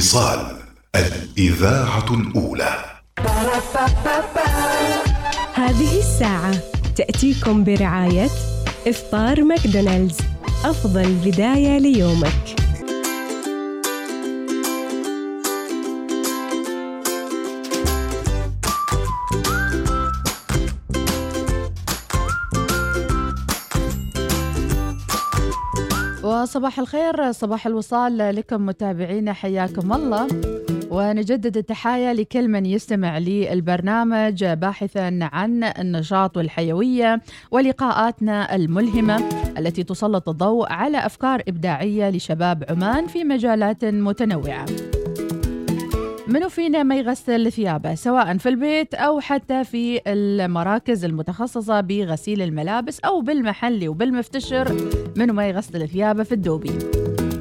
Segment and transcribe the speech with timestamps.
[0.00, 0.56] الوصال
[0.96, 2.84] الإذاعة الأولى.
[5.54, 6.54] هذه الساعة
[6.96, 8.28] تأتيكم برعاية
[8.86, 10.18] إفطار ماكدونالدز.
[10.64, 12.69] أفضل بداية ليومك.
[26.50, 30.28] وصباح الخير صباح الوصال لكم متابعينا حياكم الله
[30.90, 40.72] ونجدد التحايا لكل من يستمع للبرنامج باحثا عن النشاط والحيويه ولقاءاتنا الملهمة التي تسلط الضوء
[40.72, 44.66] على أفكار إبداعية لشباب عمان في مجالات متنوعة.
[46.32, 53.00] منو فينا ما يغسل ثيابه سواء في البيت أو حتى في المراكز المتخصصة بغسيل الملابس
[53.00, 54.76] أو بالمحلي وبالمفتشر
[55.16, 56.72] منو ما يغسل ثيابه في الدوبي.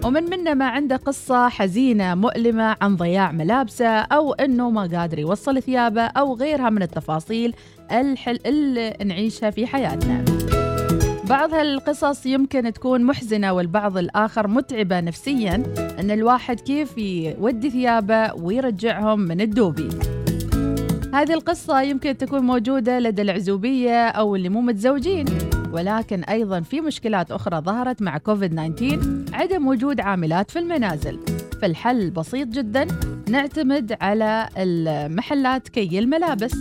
[0.05, 5.61] ومن منا ما عنده قصة حزينة مؤلمة عن ضياع ملابسه أو أنه ما قادر يوصل
[5.61, 7.53] ثيابه أو غيرها من التفاصيل
[7.92, 10.39] الحل اللي نعيشها في حياتنا.
[11.30, 15.63] بعض هالقصص يمكن تكون محزنة والبعض الآخر متعبة نفسيا
[15.99, 19.89] أن الواحد كيف يودي ثيابه ويرجعهم من الدوبي.
[21.13, 25.25] هذه القصة يمكن تكون موجودة لدى العزوبية أو اللي مو متزوجين
[25.71, 28.99] ولكن أيضا في مشكلات أخرى ظهرت مع كوفيد 19
[29.33, 31.19] عدم وجود عاملات في المنازل.
[31.61, 32.88] فالحل بسيط جدا
[33.30, 36.55] نعتمد على المحلات كي الملابس.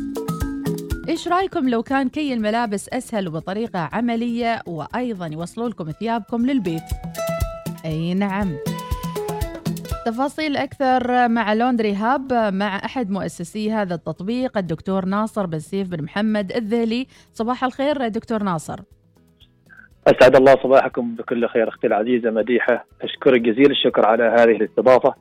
[1.09, 6.83] إيش رأيكم لو كان كي الملابس أسهل وبطريقة عملية وأيضا يوصلوا لكم ثيابكم للبيت؟
[7.85, 8.57] أي نعم.
[10.07, 16.05] تفاصيل أكثر مع لوندري هاب مع أحد مؤسسي هذا التطبيق الدكتور ناصر بن سيف بن
[16.05, 17.07] محمد الذهلي.
[17.33, 18.81] صباح الخير دكتور ناصر.
[20.07, 22.87] أسعد الله صباحكم بكل خير أختي العزيزة مديحة.
[23.03, 25.15] أشكرك جزيل الشكر على هذه الاستضافة.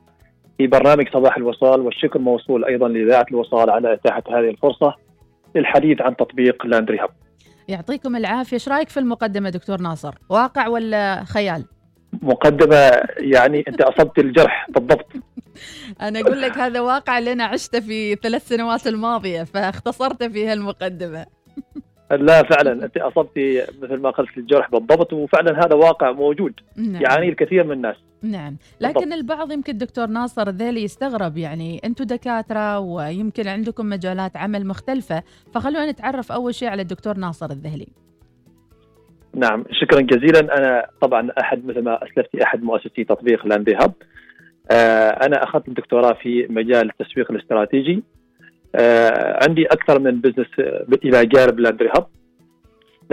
[0.58, 5.07] في برنامج صباح الوصال والشكر موصول أيضا لإذاعة الوصال على إتاحة هذه الفرصة.
[5.58, 7.10] للحديث عن تطبيق لاندري هاب
[7.68, 8.54] يعطيكم العافية.
[8.54, 11.64] إيش رأيك في المقدمة دكتور ناصر؟ واقع ولا خيال؟
[12.22, 12.76] مقدمة
[13.18, 15.06] يعني أنت أصبت الجرح بالضبط.
[16.00, 21.26] أنا أقول لك هذا واقع اللي أنا عشته في ثلاث سنوات الماضية فاختصرت في هالمقدمة.
[22.10, 22.84] لا فعلا.
[22.84, 27.02] أنت أصبتي مثل ما قلت الجرح بالضبط وفعلا هذا واقع موجود نعم.
[27.02, 27.96] يعانيه الكثير من الناس.
[28.22, 28.56] نعم.
[28.80, 29.12] لكن بالضبط.
[29.12, 35.22] البعض يمكن دكتور ناصر ذيلي يستغرب يعني أنتم دكاترة ويمكن عندكم مجالات عمل مختلفة
[35.54, 37.88] فخلونا نتعرف أول شيء على الدكتور ناصر الذهلي
[39.34, 40.58] نعم شكرا جزيلا.
[40.58, 43.92] أنا طبعا أحد مثل ما أسلفتي أحد مؤسسي تطبيق لاندي هاب.
[44.70, 48.02] آه أنا أخذت الدكتوراه في مجال التسويق الاستراتيجي.
[48.74, 52.06] آه عندي أكثر من بزنس آه، إلى جانب لأندري هاب.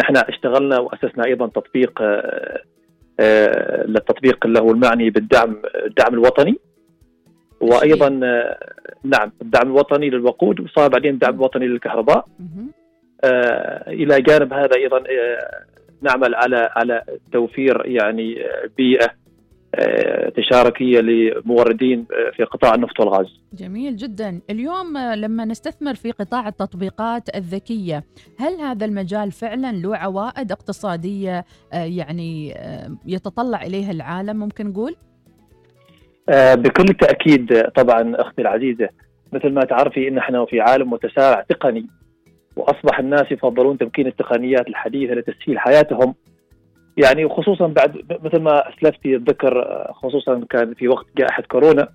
[0.04, 2.62] نحن اشتغلنا وأسسنا أيضا تطبيق آه
[3.20, 6.56] آه للتطبيق اللي هو المعني بالدعم الدعم الوطني.
[7.62, 8.60] وأيضا آه
[9.04, 12.26] نعم الدعم الوطني للوقود وصار بعدين الدعم الوطني للكهرباء.
[13.24, 15.04] آه إلى جانب هذا أيضا
[16.02, 18.44] نعمل على على توفير يعني
[18.78, 19.10] بيئة
[20.36, 23.26] تشاركية لموردين آه، في قطاع النفط والغاز.
[23.54, 28.04] جميل جدا، اليوم آه، لما نستثمر في قطاع التطبيقات الذكية،
[28.40, 32.56] هل هذا المجال فعلا له عوائد اقتصادية يعني
[33.06, 34.96] يتطلع إليها العالم ممكن نقول؟
[36.30, 38.90] بكل تأكيد طبعا أختي العزيزة
[39.34, 41.88] مثل ما تعرفي إن إحنا في عالم متسارع تقني
[42.56, 46.16] وأصبح الناس يفضلون تمكين التقنيات الحديثة لتسهيل حياتهم
[46.98, 51.88] يعني وخصوصا بعد مثل ما أسلفتي الذكر خصوصا كان في وقت جائحه كورونا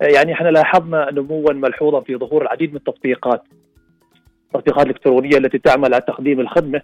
[0.00, 3.42] يعني إحنا لاحظنا نموا ملحوظا في ظهور العديد من التطبيقات
[4.54, 6.80] التطبيقات الالكترونيه التي تعمل على تقديم الخدمة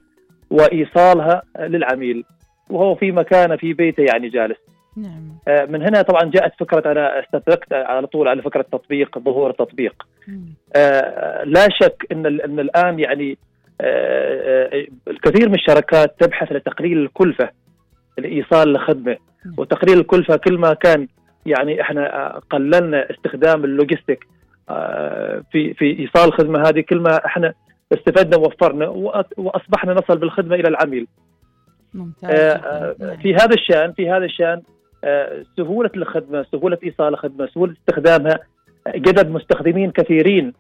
[0.51, 2.25] وإيصالها للعميل
[2.71, 4.57] وهو في مكانه في بيته يعني جالس.
[4.97, 5.39] نعم.
[5.73, 10.07] من هنا طبعا جاءت فكرة أنا استدركت على طول على فكرة تطبيق ظهور التطبيق
[10.77, 17.51] آه لا شك إن إن الآن يعني آه، آه، الكثير من الشركات تبحث لتقليل الكلفة
[18.19, 19.17] لإيصال الخدمة.
[19.59, 21.09] وتقليل الكلفة كل ما كان
[21.47, 24.27] يعني إحنا قللنا استخدام اللوجيستيك
[24.71, 27.55] آه، في في إيصال الخدمة هذه كل ما إحنا
[27.93, 28.89] استفدنا ووفرنا
[29.37, 31.07] وأصبحنا نصل بالخدمة إلى العميل.
[31.95, 32.61] ممتاز.
[33.01, 33.17] نعم.
[33.17, 34.63] في هذا الشأن في هذا الشأن
[35.57, 38.39] سهولة الخدمة، سهولة إيصال الخدمة، سهولة استخدامها
[38.87, 40.53] جذب مستخدمين كثيرين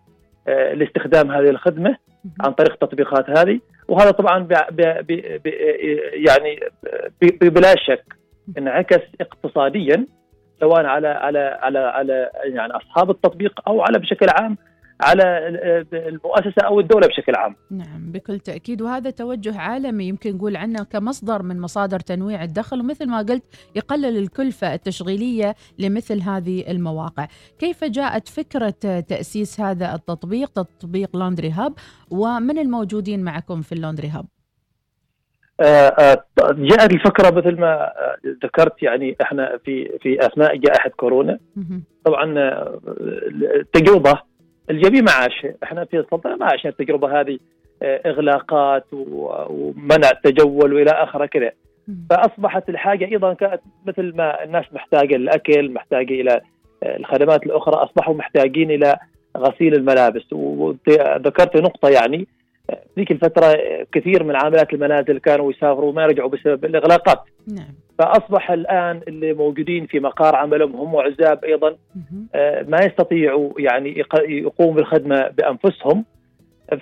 [0.48, 1.96] لاستخدام هذه الخدمة
[2.40, 3.60] عن طريق التطبيقات هذه.
[3.88, 5.06] وهذا طبعا ب ب
[5.44, 5.46] ب
[6.12, 6.60] يعني
[7.42, 8.04] بلا شك
[8.58, 10.06] انعكس اقتصاديا
[10.60, 14.56] سواء على على على على يعني أصحاب التطبيق أو على بشكل عام
[15.00, 15.38] على
[15.92, 17.56] المؤسسة أو الدولة بشكل عام.
[17.70, 18.82] نعم بكل تأكيد.
[18.82, 23.44] وهذا توجه عالمي يمكن نقول عنه كمصدر من مصادر تنويع الدخل ومثل ما قلت
[23.74, 27.26] يقلل الكلفة التشغيلية لمثل هذه المواقع.
[27.58, 31.72] كيف جاءت فكرة تأسيس هذا التطبيق تطبيق لوندري هاب
[32.10, 34.26] ومن الموجودين معكم في اللوندري هاب
[35.60, 41.38] آه، آه، جاءت الفكرة مثل ما آه، ذكرت يعني إحنا في في أثناء جائحة كورونا.
[42.04, 42.34] طبعا
[43.60, 44.22] التجربه
[44.70, 47.38] الجميع ما عاش إحنا في السلطنة ما عشنا التجربة هذه
[47.82, 51.50] إغلاقات ومنع التجول وإلى آخره كذا.
[52.10, 56.40] فأصبحت الحاجة أيضا كانت مثل ما الناس محتاجة للأكل محتاجة إلى
[56.82, 58.96] الخدمات الأخرى أصبحوا محتاجين إلى
[59.36, 60.32] غسيل الملابس.
[60.32, 62.26] وذكرت نقطة يعني
[62.98, 63.58] ذيك الفترة
[63.92, 67.18] كثير من عاملات المنازل كانوا يسافروا وما يرجعوا بسبب الإغلاقات.
[67.48, 67.74] نعم.
[67.98, 71.76] فأصبح الآن اللي موجودين في مقار عملهم هم عزاب أيضا
[72.34, 76.04] آه، ما يستطيعوا يعني يقوموا بالخدمة بأنفسهم.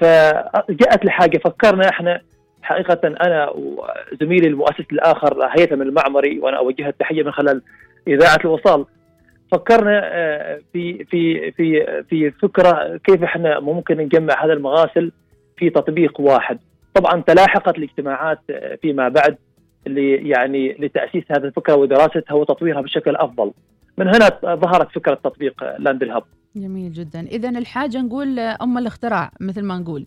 [0.01, 2.21] فجاءت الحاجة فكرنا إحنا
[2.63, 7.63] حقيقة أنا وزميلي المؤسس الآخر هيثم المعمري وأنا أوجه التحية من خلال
[8.09, 8.85] إذاعة الوصال.
[9.53, 15.13] فكرنا آه، في في في في فكرة كيف إحنا ممكن نجمع هذا المغاسل.
[15.57, 16.59] في تطبيق واحد.
[16.95, 18.41] طبعا تلاحقت الاجتماعات
[18.83, 19.37] فيما بعد
[19.87, 23.53] يعني لتأسيس هذه الفكرة ودراستها وتطويرها بشكل أفضل.
[23.99, 26.23] من هنا ظهرت فكرة تطبيق لاند الهب
[26.57, 27.21] جميل جدا.
[27.21, 30.07] اذا الحاجة نقول أم الاختراع مثل ما نقول.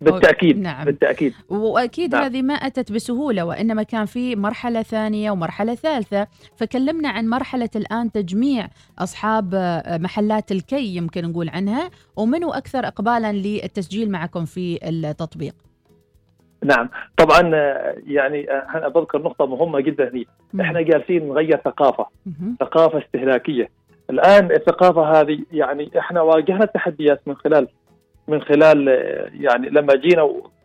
[0.00, 0.84] بالتأكيد نعم.
[0.84, 1.34] بالتأكيد.
[1.48, 2.24] وأكيد نعم.
[2.24, 6.26] هذه ما أتت بسهولة وإنما كان في مرحلة ثانية ومرحلة ثالثة.
[6.56, 8.68] فكلمنا عن مرحلة الآن تجميع
[8.98, 9.54] أصحاب
[10.00, 15.54] محلات الكي يمكن نقول عنها ومنو أكثر اقبالا للتسجيل معكم في التطبيق؟
[16.64, 16.88] نعم.
[17.16, 17.40] طبعا
[18.06, 20.24] يعني أنا بذكر نقطة مهمة جدا هي
[20.60, 22.06] إحنا جالسين نغير ثقافة.
[22.60, 23.70] ثقافة استهلاكية.
[24.10, 27.68] الآن الثقافة هذه يعني إحنا واجهنا التحديات من خلال
[28.28, 28.88] من خلال
[29.40, 30.22] يعني لما جينا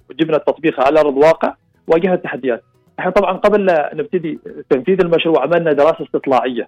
[0.09, 1.55] وجبنا التطبيق على أرض الواقع
[1.87, 2.63] واجهنا التحديات.
[2.99, 6.67] إحنا طبعا قبل لا نبتدي تنفيذ المشروع عملنا دراسة استطلاعية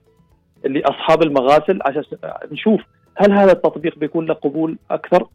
[0.66, 2.04] لأصحاب المغاسل عشان
[2.52, 2.82] نشوف
[3.16, 5.28] هل هذا التطبيق بيكون له قبول أكثر؟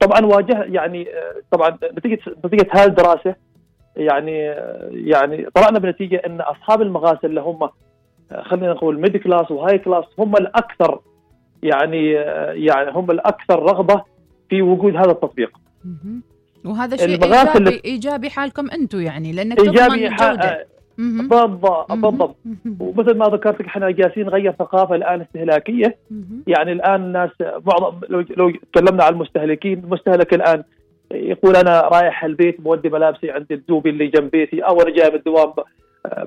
[0.00, 1.08] طبعا واجه يعني
[1.50, 3.34] طبعا نتيجة نتيجة هذه الدراسة
[3.96, 4.38] يعني
[4.90, 7.68] يعني طلعنا بنتيجة إن أصحاب المغاسل اللي هم
[8.42, 11.00] خلينا نقول mid class و high class هم الأكثر
[11.62, 12.10] يعني
[12.66, 14.02] يعني هم الأكثر رغبة
[14.52, 15.50] في وجود هذا التطبيق.
[16.64, 20.66] وهذا شيء ايجابي إيجابي حالكم أنتم يعني لأنك تضمن الجوده
[20.98, 22.36] بالضبط بالضبط.
[22.80, 25.96] ومثل ما ذكرت إحنا جالسين نغير ثقافة الآن استهلاكية.
[26.46, 30.62] يعني الآن الناس معظم لو لو تكلمنا عن المستهلكين المستهلك الآن
[31.12, 35.16] يقول أنا رايح البيت مودي ملابسي عند الدوبي اللي جنب بيتي أو أنا جاي من
[35.16, 35.52] الدوام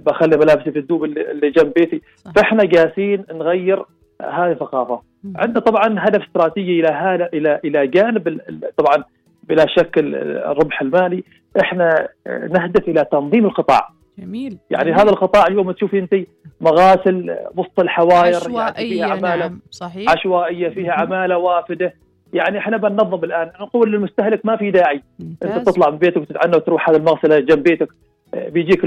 [0.05, 2.01] بخلي ملابسي في الدوب اللي جنب بيتي.
[2.15, 2.31] صح.
[2.31, 3.85] فإحنا جالسين نغير
[4.21, 5.01] هذه الثقافه
[5.35, 8.39] عندنا طبعا هدف استراتيجي إلى هذا إلى إلى جانب
[8.77, 9.03] طبعا
[9.43, 11.23] بلا شك الربح المالي.
[11.61, 13.89] إحنا نهدف إلى تنظيم القطاع.
[14.19, 14.57] جميل.
[14.69, 14.99] يعني جميل.
[14.99, 16.15] هذا القطاع اليوم تشوفي انت
[16.61, 19.47] مغاسل وسط الحواير عشوائية يعني فيها عمالة.
[19.47, 20.11] نعم صحيح.
[20.11, 21.93] عشوائية فيها عمالة وافدة.
[22.33, 23.51] يعني إحنا بننظم الآن.
[23.61, 25.03] نقول للمستهلك ما في داعي.
[25.19, 25.51] ممتاز.
[25.51, 27.89] انت تطلع من بيتك وتتعنى وتروح هذا المغسلة جنب بيتك
[28.33, 28.83] بيجيك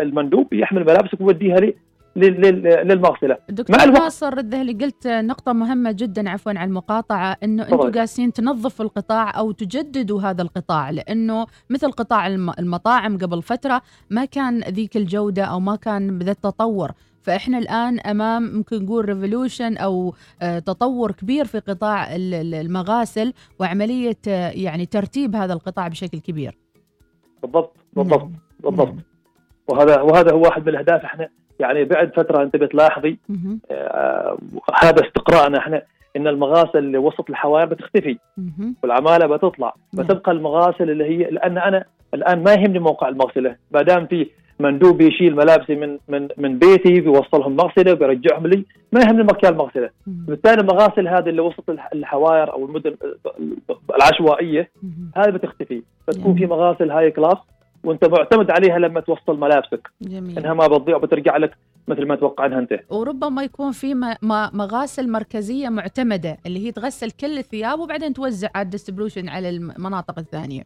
[0.00, 1.74] المندوب يحمل ملابسك ويوديها لي.
[2.16, 8.32] للمغسلة دكتور مع ناصر الذهلي قلت نقطة مهمة جدا عفوا عن المقاطعة إنه أنتم قاسين
[8.32, 12.26] تنظفوا القطاع أو تجددوا هذا القطاع لأنه مثل قطاع
[12.58, 16.90] المطاعم قبل فترة ما كان ذيك الجودة أو ما كان بذا التطور
[17.22, 24.50] فإحنا الآن أمام ممكن نقول ريفولوشن أو آه، تطور كبير في قطاع المغاسل وعملية آه،
[24.50, 26.58] يعني ترتيب هذا القطاع بشكل كبير.
[27.42, 28.32] بالضبط بالضبط نعم.
[28.60, 28.94] بالضبط.
[29.68, 31.28] وهذا وهذا هو واحد من الأهداف إحنا
[31.60, 33.18] يعني بعد فترة أنت بتلاحظي
[33.70, 34.38] آه
[34.82, 35.82] هذا استقراءنا إحنا
[36.16, 38.18] إن المغاسل اللي وسط الحوائر بتختفي
[38.82, 40.06] والعمالة بتطلع نعم.
[40.06, 41.84] بتبقى المغاسل اللي هي لأن أنا
[42.14, 44.26] الآن ما يهمني موقع المغسلة ما دام في
[44.60, 49.90] مندوب يشيل ملابسي من من من بيتي بيوصلهم مغسلة وبيرجعهم لي ما يهمني مكان المغسلة.
[50.06, 52.96] بالتالي المغاسل هذه اللي وسط الحواير أو المدن
[53.96, 54.70] العشوائية
[55.16, 57.38] هذه بتختفي بتكون في مغاسل high class.
[57.84, 59.90] وانت معتمد عليها لما توصل ملابسك.
[60.02, 60.38] جميل.
[60.38, 61.56] إنها ما بتضيع وبترجع لك
[61.88, 62.80] مثل ما توقعنها أنت.
[62.90, 63.94] وربما يكون في
[64.52, 70.18] مغاسل مركزية معتمدة اللي هي تغسل كل الثياب وبعدين توزع على ال distribution على المناطق
[70.18, 70.62] الثانية.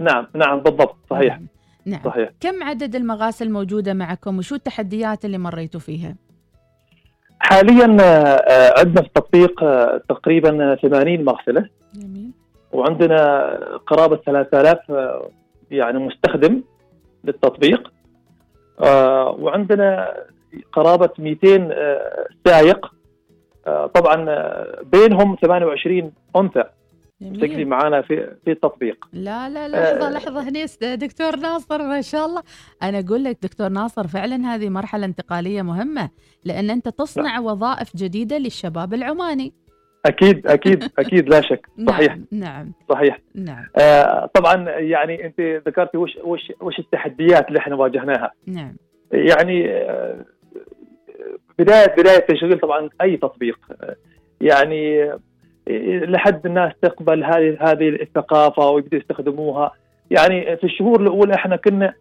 [0.00, 1.34] نعم نعم بالضبط صحيح.
[1.34, 1.48] نعم.
[1.86, 2.00] نعم.
[2.04, 2.30] صحيح.
[2.40, 6.14] كم عدد المغاسل الموجوده معكم وشو التحديات اللي مريتوا فيها؟
[7.40, 11.68] حاليا آه، عندنا في التطبيق آه، تقريبا 80 مغسلة.
[11.94, 12.30] جميل.
[12.72, 13.50] وعندنا
[13.86, 14.78] قرابة 3000
[15.70, 16.62] يعني مستخدم
[17.24, 17.92] للتطبيق.
[18.80, 20.14] آه وعندنا
[20.72, 22.86] قرابة 200 آه سائق.
[23.66, 24.16] آه طبعا
[24.82, 26.64] بينهم 28 أنثى
[27.20, 29.08] مسجلين معنا في في التطبيق.
[29.12, 30.10] لا لا لحظة آه.
[30.10, 32.42] لحظة هني است- دكتور ناصر ما شاء الله.
[32.82, 36.10] أنا أقول لك دكتور ناصر فعلا هذه مرحلة انتقالية مهمة
[36.44, 39.52] لأن أنت تصنع وظائف جديدة للشباب العماني.
[40.06, 41.66] أكيد أكيد أكيد لا شك.
[41.86, 42.16] صحيح.
[42.16, 42.26] نعم.
[42.32, 43.18] نعم صحيح.
[43.34, 43.66] نعم.
[43.76, 48.32] آه طبعا يعني أنت ذكرتي وش وش وش التحديات اللي إحنا واجهناها.
[48.46, 48.76] نعم.
[49.12, 50.24] يعني آه،
[51.58, 53.58] بداية بداية تشغيل طبعا أي تطبيق.
[53.82, 53.96] آه،
[54.40, 55.18] يعني آه،
[56.04, 59.72] لحد الناس تقبل هذه هذه الثقافة ويبدوا يستخدموها.
[60.10, 61.94] يعني في الشهور الأولى إحنا كنا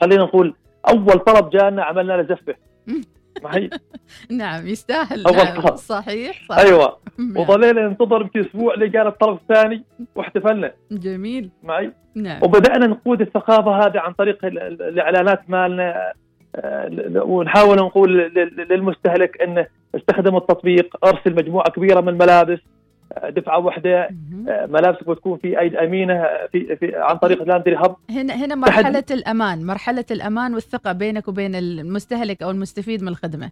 [0.00, 0.54] خلينا نقول
[0.88, 2.54] أول طلب جانا عملنا له زفة.
[3.42, 3.70] معي
[4.40, 5.26] نعم يستاهل.
[5.26, 5.76] أول نعم.
[5.76, 6.64] صحيح صحيح.
[6.64, 6.96] أيوه.
[7.18, 7.36] نعم.
[7.36, 10.72] وظلينا ننتظر يمكن أسبوع لقينا الطلب الثاني واحتفلنا.
[10.90, 11.50] جميل.
[11.62, 11.92] معي.
[12.14, 12.42] نعم.
[12.42, 16.12] وبدأنا نقود الثقافة هذه عن طريق ال- ال- الإعلانات مالنا.
[16.56, 16.90] آه،
[17.22, 22.58] ونحاول نقول لل- للمستهلك إنه استخدم التطبيق أرسل مجموعة كبيرة من الملابس.
[23.24, 24.10] دفعة واحدة.
[24.48, 29.04] آه، ملابسك بتكون في ايد أمينة في, في عن طريق لاندري هب هنا هنا مرحلة
[29.10, 33.50] الأمان مرحلة الأمان والثقة بينك وبين المستهلك أو المستفيد من الخدمة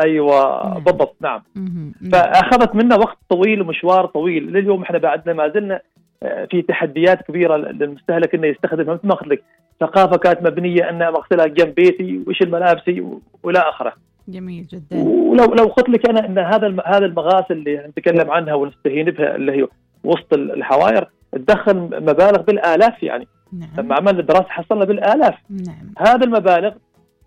[0.00, 0.84] أيوه نعم.
[0.84, 1.42] بالضبط نعم.
[1.56, 1.92] نعم.
[2.12, 5.80] فأخذت منا وقت طويل ومشوار طويل لليوم إحنا بعدنا ما زلنا
[6.22, 9.42] آه، في تحديات كبيرة للمستهلك إنه يستخدمها مثل ما قلت لك
[9.80, 13.04] ثقافة كانت مبنية ان أغسلها جنب بيتي وايش الملابسي
[13.42, 13.92] وإلى آخره
[14.28, 15.02] جميل جدا.
[15.02, 19.52] ولو لو قلت لك أنا إن هذا هذا المغاسل اللي نتكلم عنها ونستهين بها اللي
[19.52, 19.66] هي
[20.04, 23.26] وسط ال- الحواير تدخل مبالغ بالآلاف يعني.
[23.52, 23.70] نعم.
[23.78, 25.34] لما عملنا دراسه حصلنا بالآلاف.
[25.50, 25.94] نعم.
[25.98, 26.72] هذا المبالغ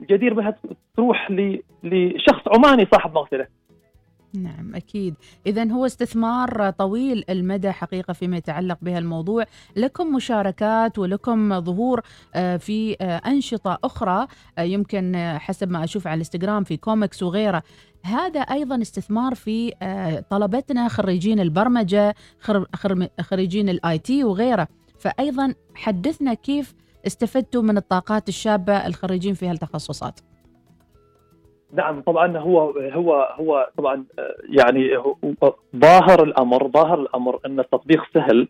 [0.09, 0.55] جدير بها
[0.97, 1.31] تروح
[1.83, 3.47] لشخص عماني صاحب مغسله
[4.35, 5.15] نعم أكيد.
[5.47, 9.45] إذا هو استثمار طويل المدى حقيقة فيما يتعلق بها الموضوع.
[9.75, 12.01] لكم مشاركات ولكم ظهور
[12.35, 14.27] آه، في آه، أنشطة أخرى
[14.57, 17.63] آه، يمكن حسب ما أشوف على الإنستغرام في Comex وغيره.
[18.03, 19.71] هذا أيضا استثمار في
[20.29, 21.39] طلبتنا خريجين
[22.39, 24.67] خر- خريجين ال IT وغيره.
[24.99, 26.73] فأيضا حدثنا كيف
[27.07, 30.19] استفدتوا من الطاقات الشابة الخريجين في هالتخصصات.
[31.73, 34.05] نعم طبعا هو هو هو طبعا
[34.49, 34.97] يعني
[35.75, 38.47] ظاهر الأمر ظاهر الأمر أن التطبيق سهل.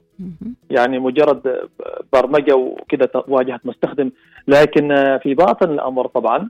[0.69, 1.69] يعني مجرد
[2.13, 4.11] برمجة وكذا واجهه مستخدم
[4.47, 6.49] لكن في باطن الأمر طبعا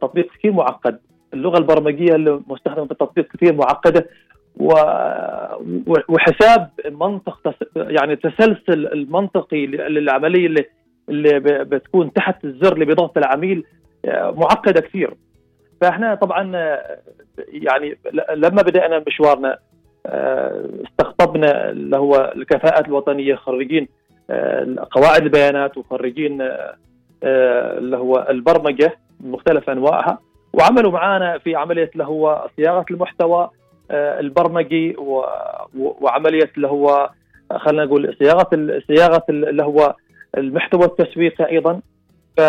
[0.00, 0.98] تطبيق كثير معقد
[1.34, 4.06] اللغة البرمجية المستخدمه في التطبيق كثير معقدة
[6.08, 7.54] وحساب منطق.
[7.76, 10.64] يعني التسلسل المنطقي للعملية اللي
[11.08, 13.64] اللي بتكون تحت الزر اللي بيضغط العميل
[14.14, 15.14] معقدة كثير
[15.82, 16.76] فاحنا طبعا
[17.48, 17.98] يعني
[18.34, 19.58] لما بدأنا مشوارنا
[20.86, 23.88] استقطبنا اللي هو الكفاءات الوطنية خريجين
[24.90, 26.42] قواعد البيانات وخريجين
[27.22, 30.18] اللي هو البرمجة بمختلف أنواعها
[30.52, 33.50] وعملوا معنا في عملية اللي هو صياغة المحتوى
[33.90, 34.96] البرمجي
[35.74, 37.10] وعملية اللي هو
[37.56, 38.48] خلينا نقول صياغة
[38.88, 39.94] صياغة ال- اللي هو
[40.38, 41.80] المحتوى التسويقي أيضا.
[42.36, 42.40] ف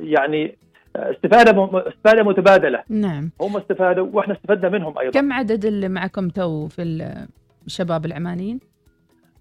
[0.00, 0.56] يعني
[0.96, 2.82] استفادة استفادة متبادلة.
[2.88, 3.30] نعم.
[3.40, 5.20] هم استفادوا وإحنا استفدنا منهم أيضا.
[5.20, 7.26] كم عدد اللي معكم تو في ال-
[7.66, 8.60] الشباب العمانيين؟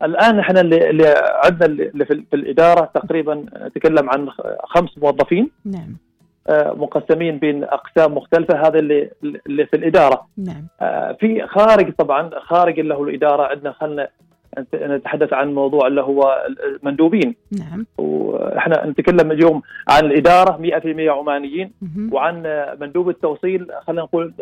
[0.03, 4.29] الآن إحنا اللي, اللي عندنا اللي في, في الإدارة تقريبا نتكلم عن
[4.63, 5.49] خمس موظفين.
[5.65, 5.97] نعم.
[6.49, 8.67] آه، مقسمين بين أقسام مختلفة.
[8.67, 9.09] هذا اللي
[9.47, 10.27] اللي في الإدارة.
[10.37, 10.67] نعم.
[10.81, 13.43] آه، في خارج طبعا خارج اللي هو الإدارة.
[13.47, 14.07] عندنا خلنا
[14.75, 22.09] نتحدث عن موضوع اللي هو المندوبين نعم وإحنا نتكلم اليوم عن الإدارة 100% عمانيين مهم.
[22.13, 22.43] وعن
[22.81, 24.33] مندوب التوصيل خلينا نقول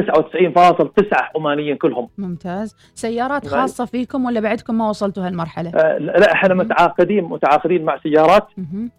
[0.00, 3.54] 99.9 عمانيين كلهم ممتاز سيارات نعم.
[3.54, 8.48] خاصة فيكم ولا بعدكم ما وصلتوا هالمرحلة؟ آه، لا إحنا متعاقدين متعاقدين مع سيارات.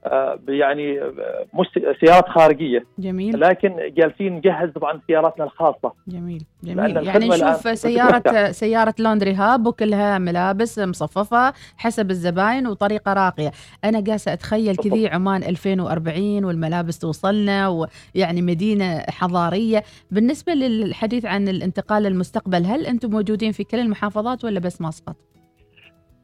[0.06, 1.68] آه، يعني آه، مش
[2.00, 8.52] سيارات خارجية جميل لكن جالسين نجهز طبعا سياراتنا الخاصة جميل جميل يعني نشوف سيارة.
[8.52, 13.52] سيارة لاندري هاب وكلها ملابس مصففة حسب الزباين وطريقة راقية
[13.84, 14.76] أنا قاسة أتخيل.
[14.76, 20.54] كذي عمان 2040 والملابس توصلنا ويعني مدينة حضارية بالنسبة
[20.88, 22.66] للحديث عن الانتقال للمستقبل.
[22.66, 25.16] هل أنتم موجودين في كل المحافظات ولا بس مسقط؟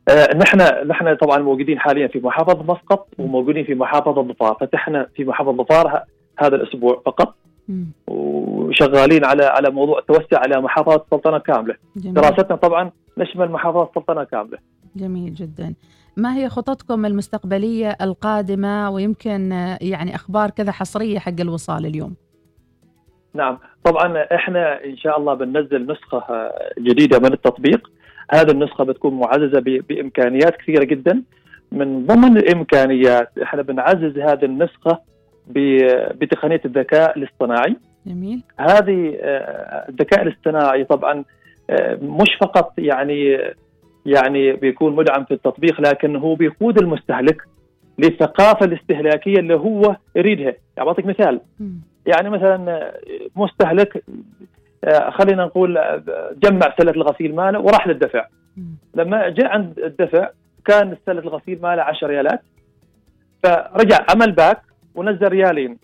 [0.09, 5.23] آه، نحن نحن طبعا موجودين حاليا في محافظة مسقط وموجودين في محافظة ظفار فتحنا في
[5.25, 6.03] محافظة ظفار
[6.39, 7.35] هذا الأسبوع فقط.
[8.07, 11.75] وشغالين على على موضوع التوسع على محافظة السلطنه كاملة.
[11.95, 12.13] جميل.
[12.13, 14.57] دراستنا طبعا نشمل محافظة السلطنه كاملة.
[14.95, 15.73] جميل جدا.
[16.17, 22.15] ما هي خططكم المستقبلية القادمة؟ ويمكن آه، يعني أخبار كذا حصرية حق الوصال اليوم.
[23.33, 23.57] نعم.
[23.83, 27.91] طبعا إحنا إن شاء الله بننزل نسخة آه، جديدة من التطبيق.
[28.31, 29.59] هذه النسخة بتكون معززة
[29.89, 31.23] بإمكانيات كثيرة جدا.
[31.71, 34.99] من ضمن الإمكانيات إحنا بنعزز هذه النسخة
[35.47, 37.75] بتقنية الذكاء الاصطناعي.
[38.05, 38.43] جميل.
[38.59, 41.23] هذه آه، الذكاء الاصطناعي طبعا
[41.69, 43.37] آه، مش فقط يعني
[44.05, 47.41] يعني بيكون مدعم في التطبيق لكن هو بيقود المستهلك
[47.99, 51.39] للثقافه الاستهلاكية اللي هو يريدها، يعني بعطيك مثال.
[52.05, 52.91] يعني مثلا
[53.35, 54.03] مستهلك
[54.83, 58.25] آه، خلينا نقول آه، جمع سله الغسيل ماله وراح للدفع.
[58.95, 60.29] لما جاء عند الدفع
[60.65, 62.41] كان سله الغسيل ماله 10 ريالات.
[63.43, 64.61] فرجع عمل back
[64.95, 65.77] ونزل ريالين.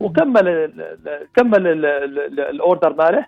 [0.00, 0.96] وكمل ال-
[1.36, 3.26] كمل ال- ال- ال order ماله.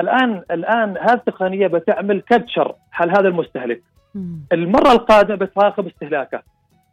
[0.00, 3.82] الآن الآن هذه التقنية بتعمل capture حال هذا المستهلك.
[4.52, 6.42] المرة القادمة بتراقب استهلاكه.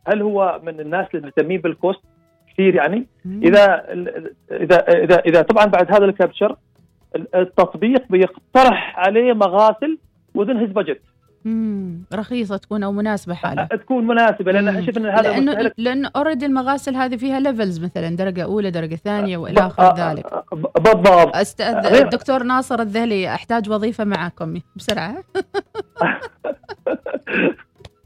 [0.07, 2.01] هل هو من الناس اللي مهتمين بال cost؟
[2.53, 3.07] كثير يعني.
[3.25, 3.83] إذا
[4.51, 6.55] إذا إذا إذا طبعا بعد هذا ال capture
[7.35, 9.97] التطبيق بيقترح عليه مغاسل
[10.35, 11.01] within his budget
[11.45, 12.03] مم.
[12.13, 13.65] رخيصة تكون أو مناسبة حاله.
[13.65, 14.85] تكون مناسبة لأن مم.
[14.85, 19.59] شفنا هذا لأنه لأنه already المغاسل هذه فيها levels مثلا درجة أولى درجة ثانية وإلى
[19.59, 20.25] آخر ذلك.
[20.53, 21.35] ب- بالضبط.
[21.35, 25.15] أستاذ الدكتور ناصر الذهلي أحتاج وظيفة معكم بسرعة.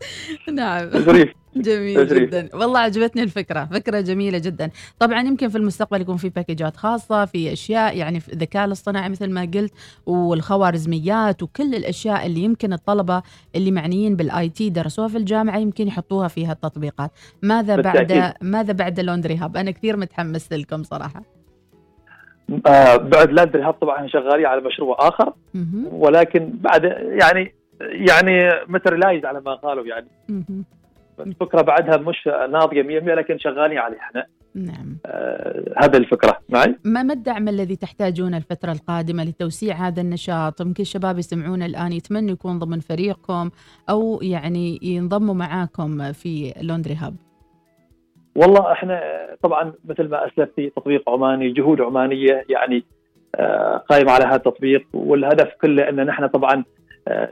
[0.53, 0.89] نعم.
[0.89, 2.29] تجريف جميل تجريب.
[2.29, 2.50] جدا.
[2.53, 3.65] والله عجبتني الفكرة.
[3.65, 4.69] فكرة جميلة جدا.
[5.00, 9.10] طبعا يمكن في المستقبل يكون في package ات خاصة في أشياء يعني في الذكاء الاصطناعي
[9.10, 9.74] مثل ما قلت
[10.05, 13.22] والخوارزميات وكل الأشياء اللي يمكن الطلبة
[13.55, 17.12] اللي معنيين بال IT درسوها في الجامعة يمكن يحطوها في هالتطبيقات.
[17.41, 18.33] ماذا بعد.
[18.41, 21.24] ماذا بعد ال Laundry Hub أنا كثير متحمس لكم صراحة.
[22.67, 25.33] آه بعد Laundry Hub طبعا شغالين على مشروع آخر.
[25.91, 26.83] ولكن بعد
[27.22, 27.55] يعني
[27.91, 30.07] يعني مترلايز على ما قالوا يعني.
[31.19, 34.25] الفكرة بعدها مش ناضيه 100% لكن شغالين عليها إحنا
[34.55, 40.61] نعم آه هذا الفكرة معي ما ما الدعم الذي تحتاجونه الفترة القادمة لتوسيع هذا النشاط؟
[40.61, 43.49] يمكن الشباب يسمعون الآن يتمنوا يكون ضمن فريقكم
[43.89, 47.15] أو يعني ينضموا معاكم في لوندري هاب.
[48.35, 49.01] والله إحنا
[49.43, 52.83] طبعا مثل ما اسلفتي تطبيق عماني جهود عمانية يعني
[53.35, 56.63] آه، قائمة على هذا التطبيق والهدف كله إن نحن طبعا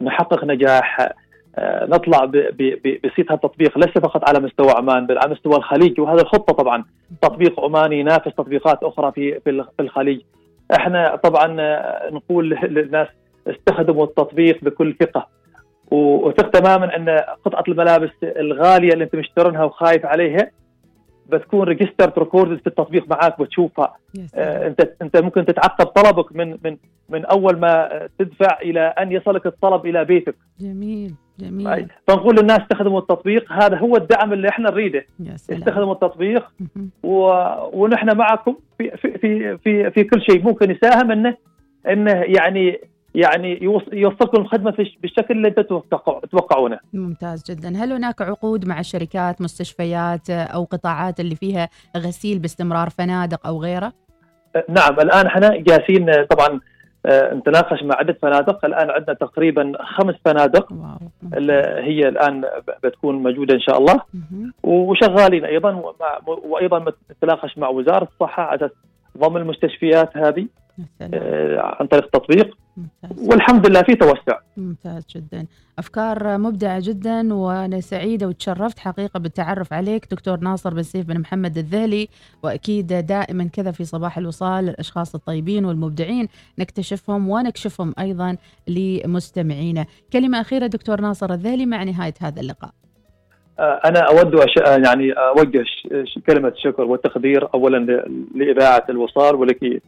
[0.02, 1.10] نحقق نجاح
[1.58, 5.32] آه، نطلع ب- ب- ب- بصيت هذا التطبيق ليس فقط على مستوى عمان بل على
[5.32, 6.84] مستوى الخليج وهذا الخطة طبعا
[7.22, 10.22] تطبيق عماني ينافس تطبيقات أخرى في في الخ- في الخليج.
[10.76, 13.08] إحنا طبعا آه، نقول للناس
[13.48, 15.28] استخدموا التطبيق بكل ثقة
[15.92, 17.10] وثق تماما إن
[17.46, 20.52] قطعة الملابس الغالية اللي انت مشترينها وخايف عليها
[21.30, 23.96] بتكون registered recorded في التطبيق معاك بتشوفها
[24.36, 24.68] آه،.
[24.68, 26.78] أنت أنت ممكن تتعقب طلبك من من
[27.10, 30.36] من أول ما آه، تدفع إلى أن يصلك الطلب إلى بيتك.
[30.60, 31.14] جميل.
[31.40, 31.88] جميل.
[32.08, 33.52] فنقول للناس استخدموا التطبيق.
[33.52, 35.06] هذا هو الدعم اللي إحنا نريده.
[35.52, 36.52] استخدموا التطبيق.
[37.04, 37.32] و...
[37.74, 40.44] ونحن معكم في في في في, في كل شيء.
[40.44, 41.38] ممكن يساهم إنه
[41.88, 42.80] إنه يعني
[43.16, 43.84] يعني يوص...
[43.94, 44.72] يوصلكم الخدمة.
[45.02, 46.20] بالشكل اللي أنتم تتوقع...
[46.20, 52.90] تتوقعونه ممتاز جدا هل هناك عقود مع شركات مستشفيات أو قطاعات اللي فيها غسيل باستمرار
[52.90, 53.94] فنادق أو غيره؟
[54.56, 56.60] آه، نعم الآن إحنا جالسين آه، طبعا
[57.06, 60.98] آه، نتناقش مع عدة فنادق الآن عندنا تقريبا خمس فنادق واو
[61.34, 62.44] اللي هي الآن
[62.84, 64.02] بتكون موجودة إن شاء الله.
[64.64, 65.94] وشغالين أيضا
[66.28, 68.70] وأيضا نتناقش مع وزارة الصحة على
[69.18, 70.48] ضم المستشفيات هذه
[71.58, 72.58] عن طريق التطبيق.
[72.78, 73.30] ممتاز.
[73.30, 74.40] والحمد لله في توسع.
[74.58, 75.46] ممتاز جدا.
[75.80, 81.58] أفكار مبدعة جدا وأنا سعيدة وتشرفت حقيقة بالتعرف عليك دكتور ناصر بن سيف بن محمد
[81.58, 82.08] الذهلي.
[82.44, 86.28] وأكيد دائما كذا في صباح الوصال الأشخاص الطيبين والمبدعين
[86.60, 89.86] نكتشفهم ونكشفهم أيضا لمستمعينا.
[90.14, 92.72] كلمة أخيرة دكتور ناصر الذهلي مع نهاية هذا اللقاء.
[93.60, 94.56] آه، أنا أود أش...
[94.88, 95.64] يعني أوجه
[96.04, 96.20] ش...
[96.28, 98.06] كلمة الشكر والتقدير اولا.
[98.36, 99.80] لإذاعة الوصال ولك آه،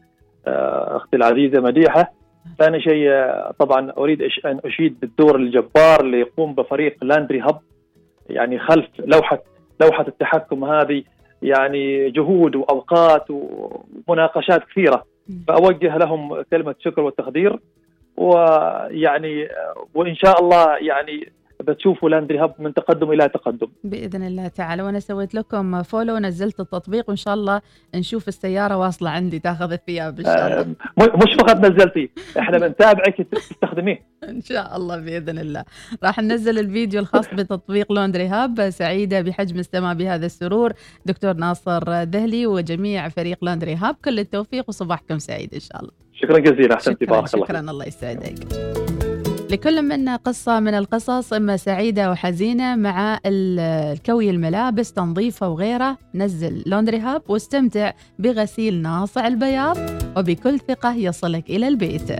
[0.47, 2.12] أختي العزيزة مديحة.
[2.60, 4.21] ثاني شيء آه، طبعا أريد.
[4.45, 7.60] أن أشيد بالدور الجبار اللي يقوم بفريق لاندري هب
[8.29, 9.39] يعني خلف لوحه
[9.82, 11.03] لوحة التحكم هذه
[11.41, 15.03] يعني جهود وأوقات ومناقشات كثيرة.
[15.47, 17.60] فأوجه لهم كلمة شكر والتقدير.
[18.17, 23.67] ويعني آه، وإن شاء الله يعني بتشوفوا لاندري هب من تقدم إلى تقدم.
[23.83, 24.83] بإذن الله تعالى.
[24.83, 27.61] وأنا سويت لكم follow ونزلت التطبيق وإن شاء الله
[27.95, 30.59] نشوف السيارة واصلة عندي تاخذ الثياب إن شاء الله.
[30.61, 35.63] آه، مش فقط نزلتيه إحنا بنتابعك تستخدميه إن شاء الله بإذن الله.
[36.03, 40.73] راح ننزل الفيديو الخاص بتطبيق Laundry Hub سعيدة بحجم السماء بهذا السرور.
[41.05, 45.91] دكتور ناصر ذهلي وجميع فريق Laundry Hub كل التوفيق وصباحكم سعيد إن شاء الله.
[46.13, 48.82] شكرا جزيلا أحسنتي بارك الله شكرا الله يسعدك.
[49.53, 55.97] لكل منا قصة من القصص إما سعيدة وحزينة مع ال- الكوي الملابس تنظيفها وغيره.
[56.15, 59.77] نزل Laundry Hub واستمتع بغسيل ناصع البياض
[60.17, 62.11] وبكل ثقة يصلك إلى البيت.